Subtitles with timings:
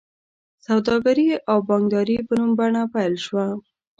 [0.67, 3.45] سوداګري او بانکداري په نوې بڼه پیل شوه.